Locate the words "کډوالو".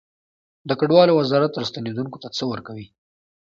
0.79-1.13